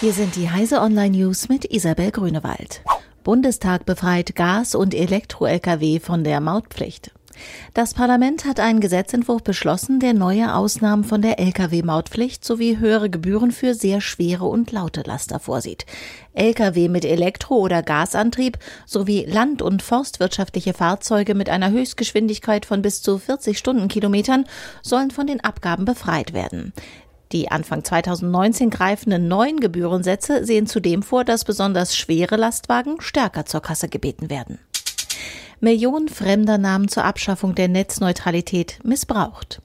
[0.00, 2.80] Hier sind die Heise Online News mit Isabel Grünewald.
[3.22, 7.10] Bundestag befreit Gas- und Elektro-Lkw von der Mautpflicht.
[7.74, 13.50] Das Parlament hat einen Gesetzentwurf beschlossen, der neue Ausnahmen von der Lkw-Mautpflicht sowie höhere Gebühren
[13.50, 15.84] für sehr schwere und laute Laster vorsieht.
[16.32, 23.02] Lkw mit Elektro- oder Gasantrieb sowie land- und forstwirtschaftliche Fahrzeuge mit einer Höchstgeschwindigkeit von bis
[23.02, 24.46] zu 40 Stundenkilometern
[24.80, 26.72] sollen von den Abgaben befreit werden.
[27.32, 33.62] Die Anfang 2019 greifenden neuen Gebührensätze sehen zudem vor, dass besonders schwere Lastwagen stärker zur
[33.62, 34.58] Kasse gebeten werden.
[35.60, 39.62] Millionen fremder Namen zur Abschaffung der Netzneutralität missbraucht.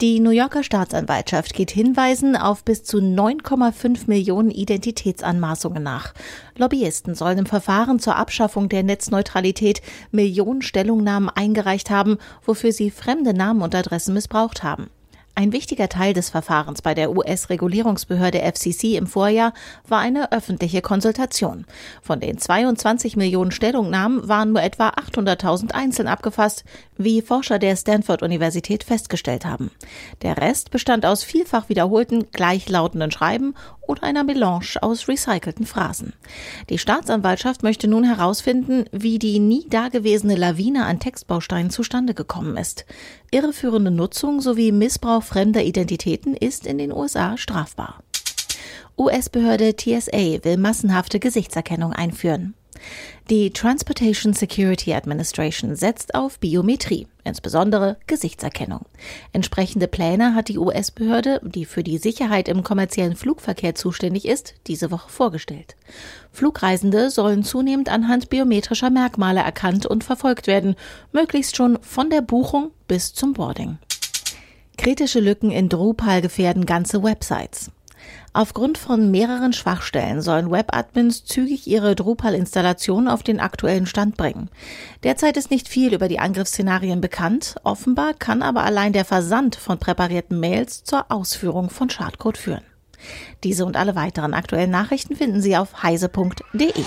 [0.00, 6.14] Die New Yorker Staatsanwaltschaft geht Hinweisen auf bis zu 9,5 Millionen Identitätsanmaßungen nach.
[6.56, 13.34] Lobbyisten sollen im Verfahren zur Abschaffung der Netzneutralität Millionen Stellungnahmen eingereicht haben, wofür sie fremde
[13.34, 14.88] Namen und Adressen missbraucht haben.
[15.34, 19.54] Ein wichtiger Teil des Verfahrens bei der US-Regulierungsbehörde FCC im Vorjahr
[19.88, 21.64] war eine öffentliche Konsultation.
[22.02, 26.64] Von den 22 Millionen Stellungnahmen waren nur etwa 800.000 einzeln abgefasst,
[26.98, 29.70] wie Forscher der Stanford-Universität festgestellt haben.
[30.22, 33.54] Der Rest bestand aus vielfach wiederholten, gleichlautenden Schreiben
[33.90, 36.12] oder einer Melange aus recycelten Phrasen.
[36.68, 42.84] Die Staatsanwaltschaft möchte nun herausfinden, wie die nie dagewesene Lawine an Textbausteinen zustande gekommen ist.
[43.32, 48.02] Irreführende Nutzung sowie Missbrauch fremder Identitäten ist in den USA strafbar.
[48.98, 52.54] US-Behörde TSA will massenhafte Gesichtserkennung einführen.
[53.30, 58.86] Die Transportation Security Administration setzt auf Biometrie, insbesondere Gesichtserkennung.
[59.32, 64.90] Entsprechende Pläne hat die US-Behörde, die für die Sicherheit im kommerziellen Flugverkehr zuständig ist, diese
[64.90, 65.76] Woche vorgestellt.
[66.32, 70.74] Flugreisende sollen zunehmend anhand biometrischer Merkmale erkannt und verfolgt werden,
[71.12, 73.78] möglichst schon von der Buchung bis zum Boarding.
[74.76, 77.70] Kritische Lücken in Drupal gefährden ganze Websites.
[78.32, 84.50] Aufgrund von mehreren Schwachstellen sollen Webadmins zügig ihre Drupal-Installation auf den aktuellen Stand bringen.
[85.02, 87.56] Derzeit ist nicht viel über die Angriffsszenarien bekannt.
[87.64, 92.64] Offenbar kann aber allein der Versand von präparierten Mails zur Ausführung von Schadcode führen.
[93.42, 96.84] Diese und alle weiteren aktuellen Nachrichten finden Sie auf heise.de.